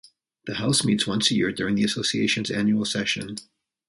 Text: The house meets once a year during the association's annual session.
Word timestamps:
The 0.47 0.55
house 0.55 0.83
meets 0.83 1.05
once 1.05 1.29
a 1.29 1.35
year 1.35 1.51
during 1.51 1.75
the 1.75 1.83
association's 1.83 2.49
annual 2.49 2.85
session. 2.85 3.37